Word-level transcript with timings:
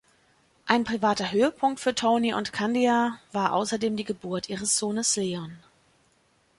Ein 0.65 0.83
privater 0.83 1.31
Höhepunkt 1.31 1.79
für 1.79 1.93
Tony 1.93 2.33
und 2.33 2.51
Candia 2.51 3.19
war 3.33 3.53
außerdem 3.53 3.95
die 3.97 4.03
Geburt 4.03 4.49
ihres 4.49 4.79
Sohnes 4.79 5.15
Leon. 5.15 5.59